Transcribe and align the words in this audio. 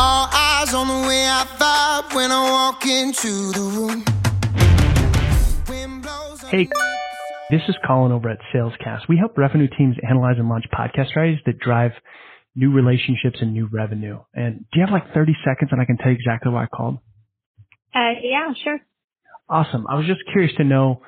All 0.00 0.28
eyes 0.30 0.72
on 0.74 0.86
the 0.86 1.08
way 1.08 1.26
I 1.26 1.44
vibe 1.58 2.14
when 2.14 2.30
I 2.30 2.50
walk 2.52 2.86
into 2.86 3.50
the 3.50 3.60
room. 3.60 4.04
Hey, 6.48 6.68
this 7.50 7.62
is 7.68 7.74
Collin 7.84 8.12
over 8.12 8.28
at 8.28 8.38
Salescast. 8.54 9.08
We 9.08 9.16
help 9.16 9.36
revenue 9.36 9.66
teams 9.76 9.96
analyze 10.08 10.36
and 10.38 10.48
launch 10.48 10.66
podcast 10.72 11.08
strategies 11.08 11.40
that 11.46 11.58
drive 11.58 11.90
new 12.54 12.72
relationships 12.72 13.38
and 13.40 13.52
new 13.52 13.68
revenue. 13.72 14.20
And 14.34 14.66
do 14.72 14.78
you 14.78 14.86
have 14.86 14.92
like 14.92 15.12
30 15.12 15.32
seconds 15.44 15.70
and 15.72 15.80
I 15.80 15.84
can 15.84 15.96
tell 15.96 16.12
you 16.12 16.16
exactly 16.16 16.52
why 16.52 16.62
I 16.62 16.66
called? 16.68 16.98
Uh, 17.92 18.14
yeah, 18.22 18.52
sure. 18.62 18.78
Awesome. 19.48 19.84
I 19.90 19.96
was 19.96 20.06
just 20.06 20.20
curious 20.30 20.54
to 20.58 20.64
know, 20.64 21.02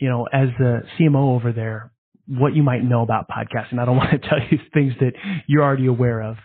you 0.00 0.08
know, 0.08 0.26
as 0.32 0.48
the 0.58 0.80
CMO 0.98 1.36
over 1.36 1.52
there, 1.52 1.92
what 2.26 2.56
you 2.56 2.64
might 2.64 2.82
know 2.82 3.02
about 3.02 3.28
podcasting. 3.28 3.78
I 3.78 3.84
don't 3.84 3.96
want 3.98 4.10
to 4.10 4.18
tell 4.18 4.38
you 4.50 4.58
things 4.74 4.94
that 4.98 5.12
you're 5.46 5.62
already 5.62 5.86
aware 5.86 6.22
of. 6.22 6.38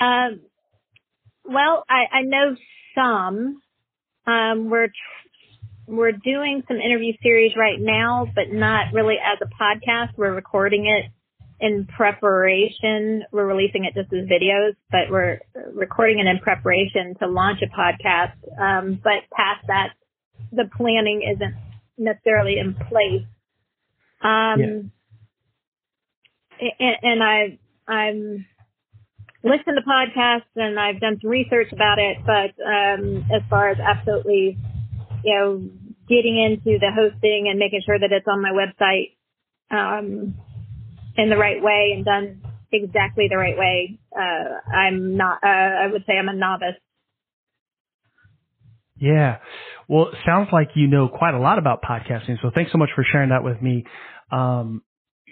Um, 0.00 0.40
well, 1.44 1.84
I, 1.88 2.18
I 2.18 2.22
know 2.22 2.56
some. 2.94 3.62
Um, 4.26 4.70
we're 4.70 4.88
we're 5.86 6.12
doing 6.12 6.62
some 6.66 6.78
interview 6.78 7.12
series 7.22 7.52
right 7.56 7.78
now, 7.78 8.26
but 8.34 8.52
not 8.52 8.92
really 8.92 9.14
as 9.14 9.38
a 9.40 9.46
podcast. 9.46 10.16
We're 10.16 10.34
recording 10.34 10.86
it 10.86 11.10
in 11.60 11.86
preparation. 11.86 13.22
We're 13.30 13.46
releasing 13.46 13.84
it 13.84 13.94
just 13.94 14.12
as 14.12 14.28
videos, 14.28 14.74
but 14.90 15.10
we're 15.10 15.38
recording 15.72 16.18
it 16.18 16.26
in 16.26 16.38
preparation 16.40 17.14
to 17.20 17.28
launch 17.28 17.60
a 17.62 17.66
podcast. 17.66 18.34
Um, 18.60 19.00
but 19.02 19.22
past 19.32 19.66
that, 19.68 19.90
the 20.52 20.68
planning 20.76 21.22
isn't 21.34 21.54
necessarily 21.96 22.58
in 22.58 22.74
place. 22.74 23.24
Um, 24.22 24.90
yeah. 26.60 26.68
and, 26.80 26.96
and 27.02 27.22
I, 27.22 27.58
I'm 27.86 28.46
listened 29.46 29.78
to 29.78 29.82
podcasts 29.88 30.50
and 30.56 30.78
I've 30.78 31.00
done 31.00 31.18
some 31.20 31.30
research 31.30 31.72
about 31.72 31.98
it, 31.98 32.18
but 32.26 32.52
um, 32.62 33.24
as 33.32 33.42
far 33.48 33.70
as 33.70 33.78
absolutely, 33.78 34.58
you 35.24 35.34
know, 35.34 35.62
getting 36.08 36.36
into 36.38 36.78
the 36.78 36.90
hosting 36.94 37.48
and 37.48 37.58
making 37.58 37.82
sure 37.86 37.98
that 37.98 38.10
it's 38.12 38.26
on 38.28 38.42
my 38.42 38.50
website 38.50 39.16
um, 39.70 40.34
in 41.16 41.30
the 41.30 41.36
right 41.36 41.62
way 41.62 41.92
and 41.94 42.04
done 42.04 42.42
exactly 42.72 43.28
the 43.30 43.36
right 43.36 43.56
way, 43.56 43.98
uh, 44.14 44.74
I'm 44.74 45.16
not. 45.16 45.38
Uh, 45.42 45.46
I 45.46 45.86
would 45.90 46.04
say 46.06 46.14
I'm 46.18 46.28
a 46.28 46.34
novice. 46.34 46.76
Yeah. 48.98 49.38
Well, 49.88 50.08
it 50.08 50.14
sounds 50.24 50.48
like 50.52 50.70
you 50.74 50.88
know 50.88 51.08
quite 51.08 51.34
a 51.34 51.38
lot 51.38 51.58
about 51.58 51.82
podcasting. 51.82 52.40
So 52.42 52.50
thanks 52.54 52.72
so 52.72 52.78
much 52.78 52.90
for 52.94 53.04
sharing 53.10 53.30
that 53.30 53.44
with 53.44 53.60
me. 53.60 53.84
Um, 54.32 54.82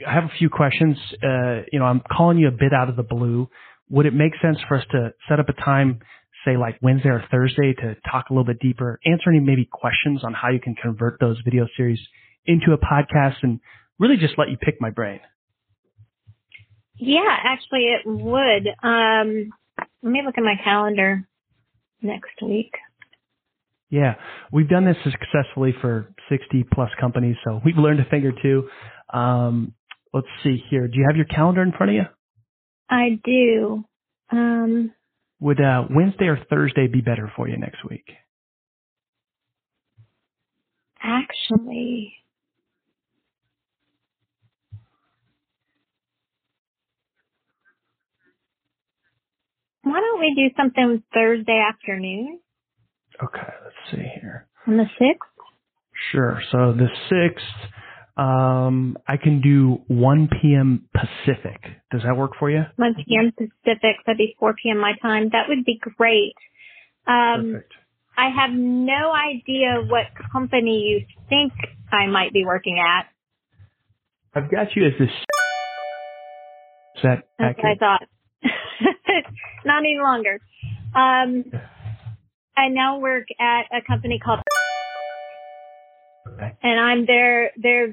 I 0.06 0.12
have 0.12 0.24
a 0.24 0.32
few 0.38 0.50
questions. 0.50 0.96
Uh, 1.22 1.62
you 1.72 1.78
know, 1.78 1.84
I'm 1.84 2.00
calling 2.00 2.38
you 2.38 2.48
a 2.48 2.52
bit 2.52 2.72
out 2.72 2.88
of 2.88 2.96
the 2.96 3.02
blue 3.02 3.48
would 3.90 4.06
it 4.06 4.14
make 4.14 4.32
sense 4.40 4.58
for 4.68 4.78
us 4.78 4.84
to 4.92 5.12
set 5.28 5.40
up 5.40 5.48
a 5.48 5.52
time, 5.52 6.00
say 6.44 6.56
like 6.56 6.78
Wednesday 6.82 7.10
or 7.10 7.24
Thursday 7.30 7.74
to 7.74 7.96
talk 8.10 8.26
a 8.30 8.32
little 8.32 8.44
bit 8.44 8.58
deeper, 8.60 8.98
answer 9.04 9.30
any 9.30 9.40
maybe 9.40 9.68
questions 9.70 10.24
on 10.24 10.32
how 10.32 10.50
you 10.50 10.60
can 10.60 10.74
convert 10.74 11.18
those 11.20 11.40
video 11.44 11.66
series 11.76 12.00
into 12.46 12.72
a 12.72 12.78
podcast 12.78 13.36
and 13.42 13.60
really 13.98 14.16
just 14.16 14.34
let 14.38 14.50
you 14.50 14.56
pick 14.56 14.80
my 14.80 14.90
brain? 14.90 15.20
Yeah, 16.96 17.36
actually 17.44 17.86
it 17.86 18.02
would. 18.06 18.68
Um, 18.82 19.50
let 20.02 20.10
me 20.10 20.22
look 20.24 20.38
at 20.38 20.44
my 20.44 20.54
calendar 20.62 21.26
next 22.02 22.40
week. 22.42 22.72
Yeah, 23.90 24.14
we've 24.52 24.68
done 24.68 24.84
this 24.84 24.96
successfully 25.04 25.74
for 25.80 26.12
60 26.28 26.64
plus 26.72 26.90
companies, 27.00 27.36
so 27.44 27.60
we've 27.64 27.76
learned 27.76 28.00
a 28.00 28.04
thing 28.04 28.24
or 28.24 28.32
two. 28.32 28.68
Um, 29.12 29.74
let's 30.12 30.26
see 30.42 30.62
here. 30.70 30.88
Do 30.88 30.98
you 30.98 31.06
have 31.08 31.16
your 31.16 31.26
calendar 31.26 31.62
in 31.62 31.72
front 31.72 31.90
of 31.90 31.94
you? 31.94 32.04
I 32.94 33.18
do. 33.24 33.84
Um, 34.30 34.92
Would 35.40 35.60
uh, 35.60 35.84
Wednesday 35.90 36.26
or 36.26 36.38
Thursday 36.48 36.86
be 36.86 37.00
better 37.00 37.30
for 37.36 37.48
you 37.48 37.56
next 37.58 37.84
week? 37.88 38.06
Actually, 41.02 42.14
why 49.82 50.00
don't 50.00 50.20
we 50.20 50.34
do 50.34 50.54
something 50.56 51.02
Thursday 51.12 51.62
afternoon? 51.68 52.40
Okay, 53.22 53.52
let's 53.64 53.76
see 53.90 54.08
here. 54.20 54.46
On 54.66 54.76
the 54.78 54.84
6th? 55.00 55.16
Sure. 56.10 56.40
So 56.50 56.72
the 56.72 56.88
6th, 57.10 57.68
um, 58.16 58.96
I 59.08 59.16
can 59.16 59.40
do 59.40 59.82
1 59.88 60.28
p.m. 60.40 60.88
Pacific. 60.94 61.60
Does 61.90 62.02
that 62.02 62.16
work 62.16 62.32
for 62.38 62.50
you? 62.50 62.62
1 62.76 62.94
p.m. 63.06 63.32
Pacific. 63.32 63.96
That'd 64.06 64.18
be 64.18 64.36
4 64.38 64.54
p.m. 64.62 64.78
my 64.78 64.92
time. 65.02 65.30
That 65.32 65.48
would 65.48 65.64
be 65.64 65.80
great. 65.96 66.34
Um, 67.06 67.52
Perfect. 67.52 67.72
I 68.16 68.28
have 68.30 68.50
no 68.52 69.12
idea 69.12 69.84
what 69.88 70.06
company 70.30 70.78
you 70.78 71.06
think 71.28 71.52
I 71.92 72.06
might 72.06 72.32
be 72.32 72.44
working 72.44 72.78
at. 72.78 73.06
I've 74.34 74.50
got 74.50 74.76
you 74.76 74.86
as 74.86 74.92
this. 74.98 75.08
Is 75.08 77.02
that 77.02 77.28
That's 77.38 77.58
accurate? 77.58 77.80
what 77.80 77.90
I 77.90 77.98
thought. 77.98 79.24
Not 79.64 79.78
any 79.78 79.98
longer. 80.00 80.38
Um, 80.94 81.44
I 82.56 82.68
now 82.68 82.98
work 82.98 83.26
at 83.40 83.62
a 83.76 83.82
company 83.84 84.20
called 84.24 84.40
Okay. 86.26 86.52
and 86.62 86.80
I'm 86.80 87.06
their 87.06 87.50
their 87.56 87.92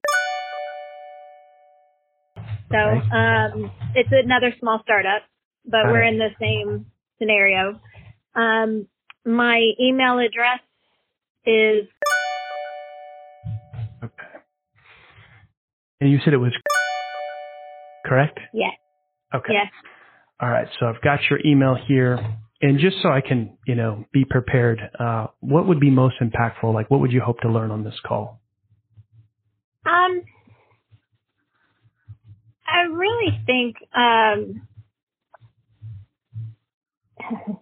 so 2.72 3.16
um 3.16 3.72
it's 3.96 4.10
another 4.12 4.54
small 4.60 4.80
startup, 4.84 5.24
but 5.66 5.82
we're 5.86 6.04
in 6.04 6.18
the 6.18 6.30
same 6.40 6.86
scenario. 7.20 7.80
Um 8.36 8.88
my 9.26 9.62
email 9.80 10.20
address 10.20 10.60
is 11.46 11.88
Okay. 14.04 14.38
And 16.00 16.10
you 16.12 16.20
said 16.24 16.34
it 16.34 16.38
was 16.38 16.54
correct? 18.06 18.40
yes, 18.54 18.74
Okay. 19.36 19.54
yes. 19.54 19.68
All 20.42 20.50
right. 20.50 20.68
So 20.80 20.88
I've 20.88 21.02
got 21.02 21.20
your 21.30 21.40
email 21.46 21.76
here. 21.88 22.18
And 22.64 22.80
just 22.80 22.98
so 23.02 23.10
I 23.10 23.22
can, 23.22 23.58
you 23.66 23.74
know, 23.76 24.06
be 24.12 24.24
prepared, 24.24 24.80
uh, 25.00 25.28
what 25.40 25.68
would 25.68 25.80
be 25.80 25.90
most 25.90 26.16
impactful? 26.22 26.74
Like, 26.74 26.92
what 26.92 27.00
would 27.00 27.12
you 27.12 27.22
hope 27.22 27.40
to 27.42 27.50
learn 27.50 27.72
on 27.72 27.84
this 27.84 28.00
call? 28.06 28.40
Um 29.86 30.22
I 32.82 32.86
really 32.86 33.40
think 33.46 33.76
um 33.96 34.68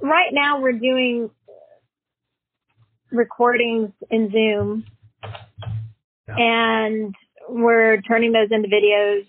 right 0.00 0.30
now 0.32 0.60
we're 0.60 0.72
doing 0.72 1.30
recordings 3.10 3.90
in 4.10 4.30
Zoom 4.32 4.84
Yeah. 6.26 6.36
and 6.38 7.14
we're 7.48 8.00
turning 8.02 8.32
those 8.32 8.48
into 8.50 8.68
videos. 8.68 9.26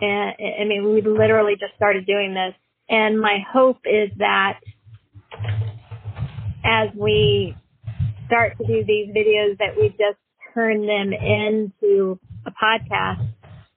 And 0.00 0.34
I 0.60 0.64
mean, 0.64 0.92
we 0.92 1.00
literally 1.02 1.54
just 1.60 1.74
started 1.76 2.04
doing 2.04 2.34
this. 2.34 2.54
And 2.88 3.20
my 3.20 3.38
hope 3.52 3.78
is 3.84 4.10
that 4.18 4.58
as 6.64 6.88
we 6.96 7.56
start 8.26 8.58
to 8.58 8.66
do 8.66 8.84
these 8.84 9.14
videos, 9.14 9.56
that 9.58 9.76
we 9.78 9.90
just 9.90 10.18
turn 10.52 10.84
them 10.84 11.12
into 11.12 12.18
a 12.44 12.50
podcast 12.50 13.28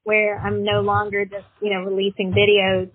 where 0.07 0.39
I'm 0.39 0.63
no 0.63 0.79
longer 0.79 1.25
just, 1.25 1.43
you 1.61 1.69
know, 1.69 1.81
releasing 1.81 2.31
videos, 2.31 2.89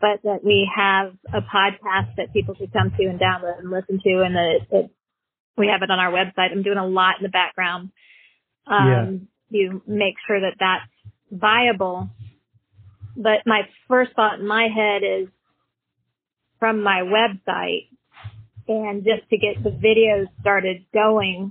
but 0.00 0.22
that 0.22 0.44
we 0.44 0.70
have 0.72 1.12
a 1.34 1.40
podcast 1.40 2.14
that 2.18 2.32
people 2.32 2.54
can 2.54 2.68
come 2.68 2.92
to 2.96 3.04
and 3.04 3.18
download 3.18 3.58
and 3.58 3.68
listen 3.68 3.98
to 4.00 4.22
and 4.22 4.36
that 4.36 4.58
it, 4.60 4.68
it 4.70 4.90
we 5.58 5.66
have 5.66 5.82
it 5.82 5.90
on 5.90 5.98
our 5.98 6.12
website. 6.12 6.52
I'm 6.52 6.62
doing 6.62 6.78
a 6.78 6.86
lot 6.86 7.16
in 7.18 7.24
the 7.24 7.30
background 7.30 7.90
um, 8.68 9.26
to 9.52 9.82
make 9.88 10.14
sure 10.24 10.40
that 10.40 10.54
that's 10.60 11.12
viable. 11.32 12.08
But 13.16 13.42
my 13.44 13.62
first 13.88 14.12
thought 14.14 14.38
in 14.38 14.46
my 14.46 14.68
head 14.72 15.02
is 15.02 15.28
from 16.60 16.84
my 16.84 17.02
website 17.02 17.88
and 18.68 19.02
just 19.02 19.28
to 19.30 19.36
get 19.36 19.64
the 19.64 19.70
videos 19.70 20.26
started 20.40 20.86
going 20.94 21.50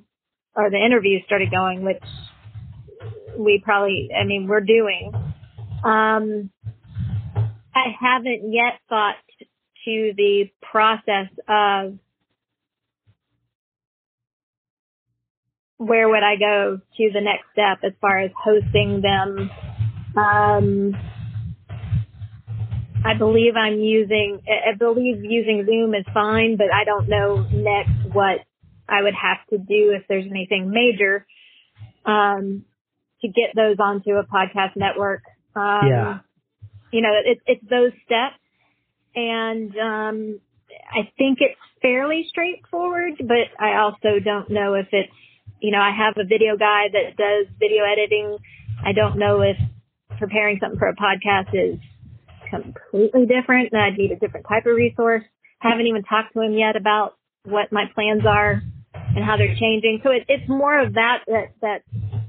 or 0.55 0.69
the 0.69 0.77
interviews 0.77 1.21
started 1.25 1.51
going, 1.51 1.83
which 1.83 2.01
we 3.37 3.61
probably, 3.63 4.09
I 4.17 4.23
mean, 4.25 4.47
we're 4.47 4.61
doing. 4.61 5.11
Um, 5.83 6.51
I 7.73 7.95
haven't 7.99 8.51
yet 8.51 8.79
thought 8.89 9.15
to 9.85 10.13
the 10.15 10.51
process 10.61 11.29
of 11.47 11.97
where 15.77 16.07
would 16.07 16.23
I 16.23 16.35
go 16.35 16.79
to 16.97 17.09
the 17.11 17.21
next 17.21 17.45
step 17.53 17.79
as 17.83 17.93
far 17.99 18.19
as 18.19 18.29
hosting 18.37 19.01
them. 19.01 19.49
Um, 20.15 20.93
I 23.03 23.15
believe 23.17 23.55
I'm 23.55 23.79
using, 23.79 24.41
I 24.47 24.75
believe 24.77 25.23
using 25.23 25.65
Zoom 25.65 25.95
is 25.95 26.05
fine, 26.13 26.55
but 26.57 26.67
I 26.71 26.83
don't 26.83 27.09
know 27.09 27.47
next 27.51 28.13
what 28.13 28.41
I 28.87 29.01
would 29.01 29.15
have 29.15 29.39
to 29.49 29.57
do 29.57 29.95
if 29.95 30.03
there's 30.07 30.25
anything 30.29 30.69
major, 30.69 31.25
um, 32.05 32.65
to 33.21 33.27
get 33.27 33.55
those 33.55 33.77
onto 33.79 34.11
a 34.11 34.23
podcast 34.25 34.75
network. 34.75 35.21
Um, 35.55 35.87
Yeah. 35.87 36.19
You 36.91 37.01
know, 37.01 37.11
it's, 37.23 37.41
it's 37.45 37.63
those 37.69 37.91
steps. 38.05 38.35
and 39.15 39.71
um, 39.77 40.39
I 40.91 41.09
think 41.17 41.39
it's 41.39 41.59
fairly 41.81 42.25
straightforward, 42.29 43.13
but 43.19 43.47
I 43.59 43.77
also 43.77 44.19
don't 44.23 44.49
know 44.49 44.73
if 44.73 44.87
it's, 44.91 45.11
you 45.59 45.71
know, 45.71 45.79
I 45.79 45.91
have 45.95 46.15
a 46.17 46.27
video 46.27 46.57
guy 46.57 46.85
that 46.91 47.15
does 47.17 47.47
video 47.59 47.83
editing. 47.83 48.37
I 48.83 48.93
don't 48.93 49.17
know 49.17 49.41
if 49.41 49.57
preparing 50.19 50.59
something 50.59 50.79
for 50.79 50.89
a 50.89 50.95
podcast 50.95 51.53
is 51.53 51.79
completely 52.49 53.25
different 53.25 53.69
and 53.71 53.81
I'd 53.81 53.97
need 53.97 54.11
a 54.11 54.19
different 54.19 54.45
type 54.47 54.65
of 54.65 54.75
resource. 54.75 55.23
Haven't 55.59 55.87
even 55.87 56.03
talked 56.03 56.33
to 56.33 56.41
him 56.41 56.53
yet 56.53 56.75
about 56.75 57.15
what 57.45 57.71
my 57.71 57.85
plans 57.95 58.23
are 58.27 58.61
and 58.93 59.23
how 59.23 59.37
they're 59.37 59.55
changing. 59.59 60.01
So 60.03 60.11
it, 60.11 60.23
it's 60.27 60.47
more 60.49 60.79
of 60.79 60.93
that, 60.95 61.19
that, 61.27 61.53
that 61.61 61.81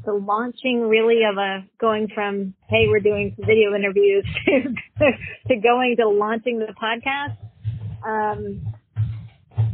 the 0.05 0.13
launching 0.13 0.81
really 0.81 1.21
of 1.31 1.39
a 1.39 1.65
going 1.81 2.09
from, 2.15 2.55
hey, 2.69 2.87
we're 2.89 3.01
doing 3.01 3.35
some 3.37 3.47
video 3.47 3.75
interviews 3.75 4.27
to, 4.47 5.11
to 5.49 5.57
going 5.57 5.97
to 5.99 6.09
launching 6.09 6.59
the 6.59 6.75
podcast. 6.81 7.37
Um, 8.05 8.63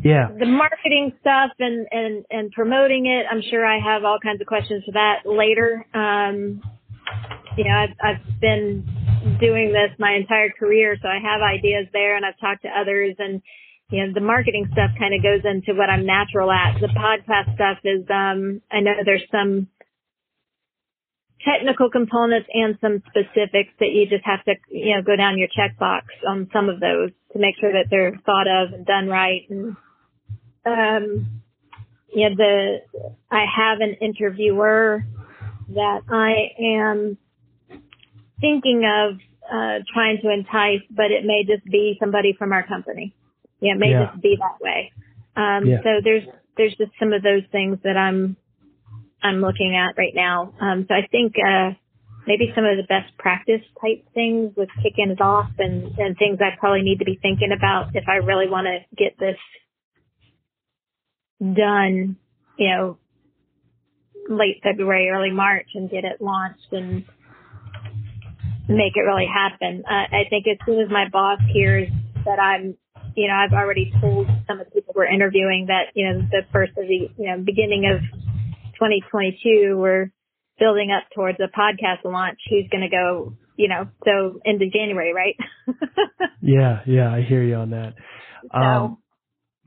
yeah. 0.04 0.28
The 0.38 0.46
marketing 0.46 1.12
stuff 1.20 1.50
and, 1.58 1.86
and, 1.90 2.24
and 2.30 2.52
promoting 2.52 3.06
it, 3.06 3.26
I'm 3.30 3.42
sure 3.50 3.66
I 3.66 3.78
have 3.80 4.04
all 4.04 4.18
kinds 4.22 4.40
of 4.40 4.46
questions 4.46 4.84
for 4.84 4.92
that 4.92 5.24
later. 5.24 5.86
Um, 5.94 6.62
you 7.56 7.64
know, 7.64 7.70
I've, 7.70 7.96
I've 8.02 8.40
been 8.40 8.86
doing 9.40 9.72
this 9.72 9.90
my 9.98 10.12
entire 10.12 10.50
career, 10.50 10.96
so 11.00 11.08
I 11.08 11.18
have 11.22 11.40
ideas 11.40 11.86
there 11.92 12.16
and 12.16 12.24
I've 12.24 12.38
talked 12.38 12.62
to 12.62 12.68
others 12.68 13.16
and, 13.18 13.42
you 13.90 14.06
know, 14.06 14.12
the 14.12 14.20
marketing 14.20 14.68
stuff 14.72 14.90
kind 14.98 15.14
of 15.14 15.22
goes 15.22 15.40
into 15.44 15.78
what 15.78 15.88
I'm 15.88 16.04
natural 16.04 16.52
at. 16.52 16.78
The 16.80 16.88
podcast 16.88 17.54
stuff 17.54 17.78
is, 17.84 18.04
um, 18.10 18.60
I 18.70 18.80
know 18.80 18.92
there's 19.04 19.24
some 19.32 19.68
technical 21.44 21.90
components 21.90 22.48
and 22.52 22.78
some 22.80 23.02
specifics 23.08 23.72
that 23.78 23.90
you 23.92 24.06
just 24.08 24.24
have 24.24 24.44
to, 24.44 24.54
you 24.70 24.96
know, 24.96 25.02
go 25.02 25.16
down 25.16 25.38
your 25.38 25.48
checkbox 25.48 26.02
on 26.26 26.48
some 26.52 26.68
of 26.68 26.80
those 26.80 27.10
to 27.32 27.38
make 27.38 27.54
sure 27.60 27.72
that 27.72 27.86
they're 27.90 28.18
thought 28.26 28.48
of 28.48 28.72
and 28.72 28.86
done 28.86 29.08
right. 29.08 29.42
And, 29.48 29.76
um, 30.66 31.42
yeah, 32.14 32.30
the, 32.36 32.78
I 33.30 33.44
have 33.44 33.78
an 33.80 33.94
interviewer 34.00 35.04
that 35.74 36.00
I 36.10 36.50
am 36.78 37.18
thinking 38.40 38.84
of, 38.84 39.18
uh, 39.46 39.84
trying 39.92 40.18
to 40.22 40.30
entice, 40.30 40.82
but 40.90 41.10
it 41.10 41.24
may 41.24 41.44
just 41.44 41.64
be 41.64 41.96
somebody 42.00 42.34
from 42.38 42.52
our 42.52 42.66
company. 42.66 43.14
Yeah, 43.60 43.72
it 43.72 43.78
may 43.78 43.92
Yeah. 43.92 44.06
just 44.06 44.20
be 44.22 44.36
that 44.36 44.60
way. 44.60 44.92
Um, 45.36 45.66
Yeah. 45.66 45.82
so 45.82 46.00
there's, 46.02 46.24
there's 46.56 46.74
just 46.76 46.92
some 46.98 47.12
of 47.12 47.22
those 47.22 47.44
things 47.52 47.78
that 47.84 47.96
I'm, 47.96 48.36
I'm 49.22 49.40
looking 49.40 49.74
at 49.76 49.96
right 49.98 50.14
now. 50.14 50.54
Um, 50.60 50.86
so 50.88 50.94
I 50.94 51.06
think, 51.10 51.34
uh, 51.38 51.70
maybe 52.28 52.52
some 52.54 52.64
of 52.64 52.76
the 52.76 52.84
best 52.86 53.16
practice 53.16 53.62
type 53.80 54.04
things 54.12 54.52
with 54.54 54.68
kicking 54.82 55.10
it 55.10 55.20
off 55.20 55.50
and, 55.58 55.96
and 55.98 56.14
things 56.18 56.38
I 56.40 56.54
probably 56.60 56.82
need 56.82 56.98
to 56.98 57.06
be 57.06 57.18
thinking 57.20 57.52
about 57.56 57.96
if 57.96 58.04
I 58.06 58.16
really 58.16 58.48
want 58.48 58.66
to 58.66 58.84
get 58.94 59.18
this 59.18 59.38
done, 61.40 62.16
you 62.58 62.68
know, 62.68 62.98
late 64.28 64.60
February, 64.62 65.08
early 65.08 65.30
March 65.30 65.68
and 65.74 65.90
get 65.90 66.04
it 66.04 66.20
launched 66.20 66.68
and 66.70 67.04
make 68.68 68.92
it 68.94 69.08
really 69.08 69.26
happen. 69.26 69.82
Uh, 69.88 70.14
I 70.14 70.28
think 70.28 70.46
as 70.46 70.58
soon 70.66 70.80
as 70.80 70.90
my 70.90 71.08
boss 71.10 71.40
hears 71.50 71.88
that 72.26 72.38
I'm, 72.38 72.76
you 73.16 73.26
know, 73.26 73.34
I've 73.34 73.54
already 73.54 73.90
told 74.02 74.28
some 74.46 74.60
of 74.60 74.66
the 74.66 74.72
people 74.72 74.92
we're 74.94 75.06
interviewing 75.06 75.66
that, 75.68 75.92
you 75.94 76.04
know, 76.06 76.20
the 76.30 76.42
first 76.52 76.72
of 76.76 76.86
the, 76.86 77.08
you 77.16 77.26
know, 77.30 77.38
beginning 77.42 77.88
of 77.88 78.02
2022, 78.78 79.76
we're 79.76 80.10
building 80.58 80.90
up 80.90 81.04
towards 81.14 81.38
a 81.40 81.48
podcast 81.48 82.04
launch. 82.04 82.38
Who's 82.48 82.68
going 82.70 82.82
to 82.82 82.88
go, 82.88 83.34
you 83.56 83.68
know, 83.68 83.88
so 84.04 84.40
into 84.44 84.66
January, 84.70 85.12
right? 85.12 85.36
Yeah. 86.40 86.80
Yeah. 86.86 87.12
I 87.12 87.22
hear 87.22 87.42
you 87.42 87.56
on 87.56 87.70
that. 87.70 87.94
so 88.52 88.58
Um, 88.58 88.98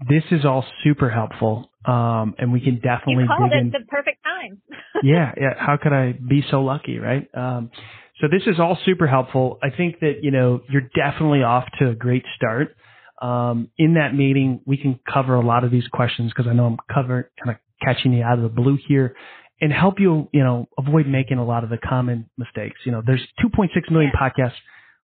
this 0.07 0.23
is 0.31 0.45
all 0.45 0.65
super 0.83 1.09
helpful. 1.09 1.69
Um, 1.85 2.35
and 2.37 2.51
we 2.51 2.61
can 2.61 2.75
definitely 2.75 3.23
you 3.23 3.27
called 3.27 3.51
it 3.53 3.71
the 3.71 3.85
perfect 3.87 4.23
time. 4.23 4.61
yeah, 5.03 5.31
yeah. 5.35 5.53
How 5.57 5.77
could 5.81 5.93
I 5.93 6.13
be 6.13 6.43
so 6.49 6.61
lucky, 6.61 6.99
right? 6.99 7.27
Um, 7.35 7.71
so 8.19 8.27
this 8.27 8.43
is 8.45 8.59
all 8.59 8.77
super 8.85 9.07
helpful. 9.07 9.57
I 9.63 9.69
think 9.75 9.99
that 10.01 10.19
you 10.21 10.31
know 10.31 10.61
you're 10.69 10.89
definitely 10.95 11.43
off 11.43 11.65
to 11.79 11.89
a 11.89 11.95
great 11.95 12.23
start. 12.35 12.75
Um, 13.21 13.69
in 13.77 13.95
that 13.95 14.15
meeting, 14.15 14.61
we 14.65 14.77
can 14.77 14.99
cover 15.11 15.35
a 15.35 15.45
lot 15.45 15.63
of 15.63 15.71
these 15.71 15.87
questions 15.87 16.31
because 16.31 16.47
I 16.47 16.53
know 16.53 16.65
I'm 16.65 16.77
cover 16.91 17.31
kind 17.43 17.55
of 17.55 17.61
catching 17.83 18.13
you 18.13 18.23
out 18.23 18.37
of 18.37 18.43
the 18.43 18.49
blue 18.49 18.77
here, 18.87 19.15
and 19.59 19.71
help 19.71 19.99
you 19.99 20.29
you 20.31 20.43
know 20.43 20.67
avoid 20.77 21.07
making 21.07 21.37
a 21.37 21.45
lot 21.45 21.63
of 21.63 21.69
the 21.69 21.77
common 21.77 22.29
mistakes. 22.37 22.79
You 22.85 22.91
know, 22.91 23.01
there's 23.05 23.25
2.6 23.43 23.69
million 23.91 24.11
podcasts. 24.11 24.53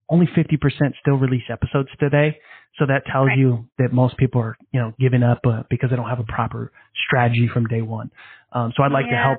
Only 0.08 0.26
50% 0.26 0.58
still 1.00 1.16
release 1.16 1.42
episodes 1.50 1.88
today. 1.98 2.38
So 2.78 2.86
that 2.86 3.02
tells 3.10 3.26
Right. 3.28 3.38
you 3.38 3.68
that 3.78 3.92
most 3.92 4.16
people 4.18 4.40
are, 4.40 4.56
you 4.72 4.80
know, 4.80 4.92
giving 5.00 5.24
up 5.24 5.40
uh, 5.44 5.64
because 5.68 5.90
they 5.90 5.96
don't 5.96 6.08
have 6.08 6.20
a 6.20 6.24
proper 6.24 6.70
strategy 7.06 7.48
from 7.52 7.66
day 7.66 7.82
one. 7.82 8.10
Um, 8.52 8.72
so 8.76 8.84
I'd 8.84 8.92
like 8.92 9.06
to 9.08 9.16
help 9.16 9.38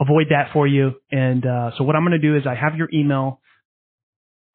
avoid 0.00 0.28
that 0.30 0.52
for 0.52 0.66
you. 0.66 0.92
And 1.10 1.44
uh, 1.44 1.72
so 1.76 1.84
what 1.84 1.96
I'm 1.96 2.02
going 2.02 2.18
to 2.18 2.26
do 2.26 2.34
is 2.36 2.46
I 2.46 2.54
have 2.54 2.76
your 2.76 2.88
email. 2.94 3.40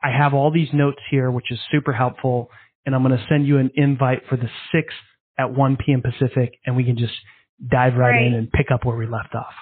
I 0.03 0.09
have 0.09 0.33
all 0.33 0.51
these 0.51 0.69
notes 0.73 0.99
here, 1.11 1.29
which 1.29 1.51
is 1.51 1.59
super 1.71 1.93
helpful. 1.93 2.49
And 2.85 2.95
I'm 2.95 3.03
going 3.03 3.17
to 3.17 3.25
send 3.29 3.45
you 3.45 3.57
an 3.59 3.69
invite 3.75 4.23
for 4.29 4.37
the 4.37 4.49
6th 4.73 4.85
at 5.37 5.53
1 5.53 5.77
p.m. 5.77 6.01
Pacific, 6.01 6.53
and 6.65 6.75
we 6.75 6.83
can 6.83 6.97
just 6.97 7.13
dive 7.69 7.95
right, 7.95 8.21
in 8.21 8.33
and 8.33 8.51
pick 8.51 8.67
up 8.73 8.85
where 8.85 8.97
we 8.97 9.05
left 9.05 9.35
off. 9.35 9.53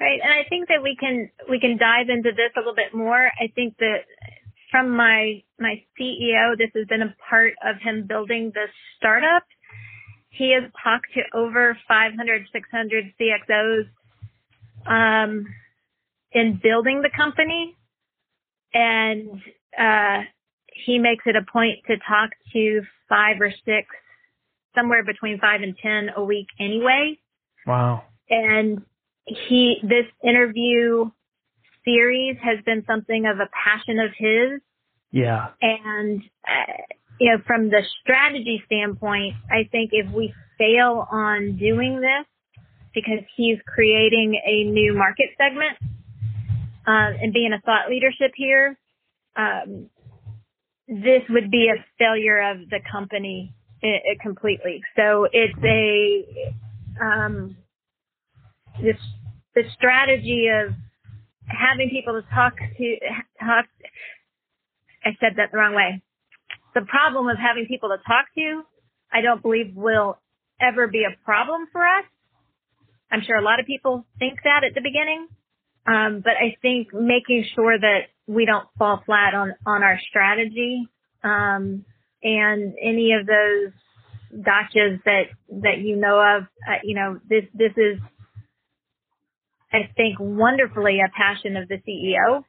Right. 0.00 0.18
And 0.22 0.32
I 0.32 0.48
think 0.48 0.68
that 0.68 0.82
we 0.82 0.96
can 0.98 1.30
we 1.48 1.60
can 1.60 1.78
dive 1.78 2.08
into 2.08 2.30
this 2.30 2.50
a 2.56 2.60
little 2.60 2.74
bit 2.74 2.94
more. 2.94 3.30
I 3.40 3.52
think 3.54 3.76
that 3.78 4.04
from 4.70 4.96
my 4.96 5.42
my 5.60 5.84
CEO, 5.98 6.58
this 6.58 6.70
has 6.74 6.86
been 6.88 7.02
a 7.02 7.14
part 7.28 7.52
of 7.64 7.76
him 7.80 8.06
building 8.08 8.50
this 8.54 8.70
startup. 8.96 9.44
He 10.30 10.56
has 10.58 10.68
talked 10.82 11.08
to 11.14 11.20
over 11.38 11.76
500, 11.86 12.46
600 12.50 13.04
CXOs 13.20 13.84
um, 14.86 15.46
in 16.32 16.58
building 16.62 17.02
the 17.02 17.10
company, 17.14 17.76
and 18.72 19.40
uh, 19.78 20.24
he 20.72 20.98
makes 20.98 21.24
it 21.26 21.36
a 21.36 21.44
point 21.52 21.80
to 21.86 21.96
talk 22.08 22.30
to 22.54 22.82
five 23.08 23.36
or 23.40 23.50
six, 23.50 23.86
somewhere 24.74 25.04
between 25.04 25.38
five 25.38 25.60
and 25.62 25.76
ten 25.82 26.10
a 26.16 26.22
week 26.24 26.46
anyway 26.60 27.16
Wow. 27.66 28.04
and 28.28 28.82
he 29.26 29.76
this 29.82 30.06
interview 30.24 31.10
series 31.84 32.36
has 32.42 32.58
been 32.64 32.84
something 32.86 33.26
of 33.26 33.38
a 33.38 33.48
passion 33.64 33.98
of 33.98 34.10
his 34.16 34.60
Yeah. 35.10 35.48
and 35.60 36.22
uh, 36.46 36.72
you 37.20 37.30
know 37.30 37.42
from 37.46 37.68
the 37.70 37.82
strategy 38.02 38.62
standpoint 38.66 39.34
i 39.50 39.68
think 39.70 39.90
if 39.92 40.10
we 40.12 40.34
fail 40.58 41.06
on 41.10 41.56
doing 41.56 42.00
this 42.00 42.26
because 42.94 43.24
he's 43.36 43.58
creating 43.66 44.40
a 44.44 44.64
new 44.70 44.94
market 44.94 45.30
segment 45.38 45.76
um, 46.86 47.14
and 47.20 47.32
being 47.32 47.52
a 47.52 47.60
thought 47.60 47.88
leadership 47.88 48.32
here 48.36 48.78
um, 49.36 49.88
this 50.88 51.22
would 51.30 51.50
be 51.50 51.68
a 51.68 51.84
failure 51.98 52.50
of 52.50 52.68
the 52.70 52.80
company 52.90 53.54
i 53.82 53.86
i 53.86 54.22
completely 54.22 54.82
so 54.96 55.26
it's 55.32 55.58
a 55.64 56.54
um, 57.02 57.56
this 58.82 58.96
the 59.54 59.62
strategy 59.74 60.48
of 60.48 60.72
having 61.46 61.90
people 61.90 62.20
to 62.20 62.34
talk 62.34 62.54
to 62.76 62.96
talk 63.40 63.66
I 65.04 65.10
said 65.20 65.34
that 65.36 65.50
the 65.50 65.58
wrong 65.58 65.74
way. 65.74 66.02
The 66.74 66.82
problem 66.82 67.28
of 67.28 67.36
having 67.36 67.66
people 67.66 67.90
to 67.90 67.96
talk 68.06 68.26
to, 68.36 68.62
I 69.12 69.20
don't 69.20 69.42
believe 69.42 69.74
will 69.74 70.18
ever 70.60 70.86
be 70.86 71.04
a 71.04 71.24
problem 71.24 71.66
for 71.72 71.82
us. 71.82 72.04
I'm 73.10 73.22
sure 73.26 73.36
a 73.36 73.42
lot 73.42 73.60
of 73.60 73.66
people 73.66 74.06
think 74.18 74.38
that 74.44 74.64
at 74.64 74.74
the 74.74 74.80
beginning. 74.80 75.28
Um, 75.86 76.22
but 76.22 76.34
I 76.38 76.56
think 76.62 76.94
making 76.94 77.44
sure 77.54 77.78
that 77.78 78.14
we 78.26 78.46
don't 78.46 78.66
fall 78.78 79.02
flat 79.04 79.34
on, 79.34 79.54
on 79.66 79.82
our 79.82 79.98
strategy, 80.08 80.86
um, 81.24 81.84
and 82.22 82.74
any 82.80 83.12
of 83.12 83.26
those 83.26 83.72
gotchas 84.40 85.02
that, 85.04 85.24
that 85.50 85.78
you 85.78 85.96
know 85.96 86.18
of, 86.18 86.44
uh, 86.68 86.78
you 86.82 86.94
know, 86.94 87.18
this, 87.28 87.44
this 87.54 87.72
is, 87.76 87.98
I 89.72 89.90
think 89.96 90.18
wonderfully 90.20 91.00
a 91.00 91.10
passion 91.16 91.56
of 91.56 91.68
the 91.68 91.80
CEO. 91.86 92.44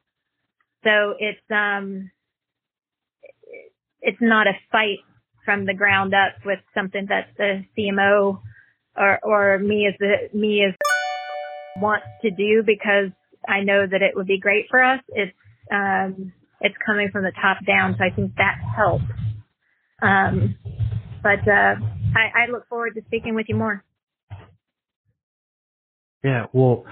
So 0.84 1.14
it's, 1.18 1.40
um, 1.50 2.10
it's 4.00 4.20
not 4.20 4.46
a 4.46 4.52
fight 4.70 4.98
from 5.44 5.66
the 5.66 5.74
ground 5.74 6.14
up 6.14 6.34
with 6.44 6.58
something 6.74 7.06
that 7.08 7.28
the 7.36 7.64
CMO 7.76 8.40
or, 8.96 9.18
or 9.22 9.58
me 9.58 9.86
as 9.88 9.94
the, 9.98 10.36
me 10.36 10.64
as 10.64 10.74
wants 11.80 12.06
to 12.22 12.30
do 12.30 12.62
because 12.64 13.10
I 13.48 13.60
know 13.60 13.86
that 13.86 14.02
it 14.02 14.14
would 14.14 14.26
be 14.26 14.38
great 14.38 14.66
for 14.70 14.82
us. 14.82 15.00
It's, 15.08 15.32
um, 15.72 16.32
it's 16.60 16.76
coming 16.84 17.10
from 17.10 17.24
the 17.24 17.32
top 17.40 17.58
down. 17.66 17.96
So 17.98 18.04
I 18.04 18.10
think 18.10 18.34
that 18.36 18.58
helps. 18.76 19.04
Um, 20.02 20.56
but, 21.22 21.46
uh, 21.48 21.74
I, 22.16 22.44
I 22.44 22.50
look 22.50 22.68
forward 22.68 22.94
to 22.94 23.02
speaking 23.06 23.34
with 23.34 23.46
you 23.48 23.56
more. 23.56 23.82
Yeah. 26.22 26.46
Well, 26.52 26.84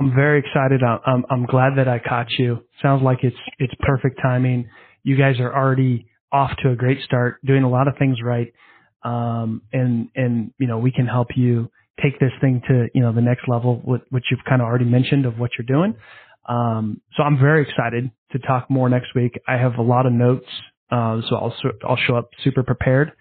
I'm 0.00 0.14
very 0.14 0.38
excited. 0.40 0.82
I'm, 0.82 1.24
I'm, 1.30 1.46
glad 1.46 1.76
that 1.76 1.88
I 1.88 1.98
caught 1.98 2.30
you. 2.38 2.64
Sounds 2.82 3.02
like 3.02 3.18
it's, 3.22 3.36
it's 3.58 3.72
perfect 3.80 4.20
timing. 4.22 4.68
You 5.02 5.16
guys 5.16 5.40
are 5.40 5.54
already 5.54 6.06
off 6.30 6.50
to 6.62 6.70
a 6.70 6.76
great 6.76 7.02
start, 7.02 7.38
doing 7.44 7.64
a 7.64 7.70
lot 7.70 7.88
of 7.88 7.94
things 7.98 8.18
right. 8.22 8.52
Um, 9.02 9.62
and, 9.72 10.08
and, 10.14 10.52
you 10.58 10.66
know, 10.66 10.78
we 10.78 10.92
can 10.92 11.06
help 11.06 11.28
you 11.36 11.70
take 12.02 12.18
this 12.20 12.32
thing 12.40 12.62
to, 12.68 12.88
you 12.94 13.00
know, 13.00 13.12
the 13.12 13.20
next 13.20 13.48
level, 13.48 13.76
which 14.10 14.24
you've 14.30 14.44
kind 14.48 14.60
of 14.62 14.66
already 14.66 14.84
mentioned 14.84 15.26
of 15.26 15.38
what 15.38 15.50
you're 15.58 15.66
doing. 15.66 15.94
Um, 16.48 17.00
so 17.16 17.22
I'm 17.22 17.38
very 17.38 17.62
excited 17.62 18.10
to 18.32 18.38
talk 18.38 18.70
more 18.70 18.88
next 18.88 19.14
week. 19.14 19.40
I 19.48 19.56
have 19.56 19.76
a 19.78 19.82
lot 19.82 20.06
of 20.06 20.12
notes. 20.12 20.46
Uh, 20.90 21.20
so 21.28 21.36
I'll, 21.36 21.54
I'll 21.86 21.98
show 22.06 22.16
up 22.16 22.30
super 22.42 22.62
prepared. 22.62 23.12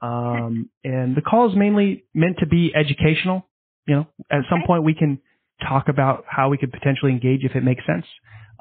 Um, 0.00 0.70
and 0.84 1.16
the 1.16 1.22
call 1.22 1.50
is 1.50 1.56
mainly 1.56 2.04
meant 2.14 2.38
to 2.38 2.46
be 2.46 2.72
educational. 2.74 3.46
You 3.86 3.96
know, 3.96 4.06
at 4.30 4.42
some 4.50 4.60
point 4.66 4.84
we 4.84 4.94
can 4.94 5.20
talk 5.66 5.88
about 5.88 6.24
how 6.28 6.50
we 6.50 6.58
could 6.58 6.72
potentially 6.72 7.10
engage 7.10 7.44
if 7.44 7.56
it 7.56 7.62
makes 7.62 7.84
sense. 7.86 8.04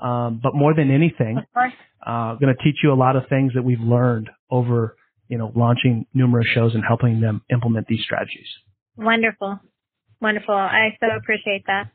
Um, 0.02 0.40
but 0.42 0.54
more 0.56 0.74
than 0.74 0.92
anything, 0.92 1.40
uh, 2.06 2.36
going 2.36 2.56
to 2.56 2.64
teach 2.64 2.78
you 2.84 2.94
a 2.94 2.96
lot 2.96 3.16
of 3.16 3.28
things 3.30 3.54
that 3.56 3.64
we've 3.64 3.80
learned 3.80 4.30
over, 4.50 4.96
you 5.28 5.38
know, 5.38 5.52
launching 5.56 6.06
numerous 6.14 6.48
shows 6.54 6.74
and 6.76 6.84
helping 6.88 7.20
them 7.20 7.42
implement 7.52 7.88
these 7.88 8.02
strategies. 8.02 8.48
Wonderful. 8.96 9.60
Wonderful. 10.22 10.56
I 10.56 10.98
so 11.00 11.08
appreciate 11.16 11.64
that. 11.68 11.92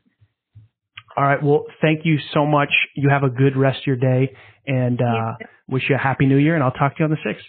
All 1.15 1.23
right. 1.23 1.41
Well, 1.43 1.65
thank 1.81 2.05
you 2.05 2.17
so 2.33 2.45
much. 2.45 2.69
You 2.95 3.09
have 3.09 3.23
a 3.23 3.29
good 3.29 3.55
rest 3.55 3.79
of 3.81 3.87
your 3.87 3.95
day 3.97 4.35
and, 4.65 4.99
uh, 5.01 5.33
wish 5.67 5.83
you 5.89 5.95
a 5.95 5.99
happy 5.99 6.25
new 6.25 6.37
year 6.37 6.55
and 6.55 6.63
I'll 6.63 6.71
talk 6.71 6.95
to 6.97 6.99
you 6.99 7.05
on 7.05 7.11
the 7.11 7.17
6th. 7.17 7.43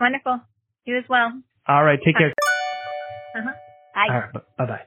Wonderful. 0.00 0.40
You 0.84 0.98
as 0.98 1.04
well. 1.08 1.32
All 1.68 1.84
right. 1.84 1.98
Take 2.04 2.16
care. 2.18 2.32
Uh-huh. 3.36 3.50
Bye. 3.94 4.06
All 4.10 4.20
right. 4.20 4.32
Bye 4.58 4.66
bye. 4.66 4.84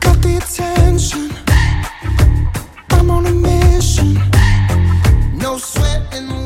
Got 0.00 0.22
the 0.22 0.36
attention. 0.36 1.30
I'm 2.90 3.10
on 3.10 3.26
a 3.26 3.32
mission. 3.32 4.14
No 5.38 5.56
sweat 5.58 6.14
in 6.14 6.43